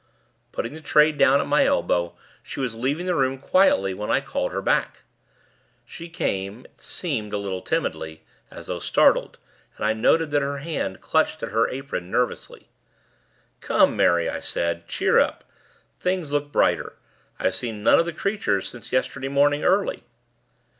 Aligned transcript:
Putting 0.51 0.73
the 0.73 0.81
tray 0.81 1.11
down 1.11 1.39
at 1.41 1.45
my 1.45 1.63
elbow, 1.63 2.15
she 2.41 2.59
was 2.59 2.73
leaving 2.73 3.05
the 3.05 3.13
room, 3.13 3.37
quietly, 3.37 3.93
when 3.93 4.09
I 4.09 4.19
called 4.19 4.51
her 4.51 4.59
back. 4.63 5.03
She 5.85 6.09
came, 6.09 6.65
it 6.65 6.81
seemed, 6.81 7.33
a 7.33 7.37
little 7.37 7.61
timidly, 7.61 8.23
as 8.49 8.65
though 8.65 8.79
startled; 8.79 9.37
and 9.77 9.85
I 9.85 9.93
noted 9.93 10.31
that 10.31 10.41
her 10.41 10.57
hand 10.57 11.01
clutched 11.01 11.43
at 11.43 11.51
her 11.51 11.69
apron, 11.69 12.09
nervously. 12.09 12.67
'Come, 13.59 13.95
Mary,' 13.95 14.27
I 14.27 14.39
said. 14.39 14.87
'Cheer 14.87 15.19
up! 15.19 15.43
Things 15.99 16.31
look 16.31 16.51
brighter. 16.51 16.93
I've 17.37 17.53
seen 17.53 17.83
none 17.83 17.99
of 17.99 18.07
the 18.07 18.11
creatures 18.11 18.67
since 18.67 18.91
yesterday 18.91 19.27
morning, 19.27 19.63
early.' 19.63 20.03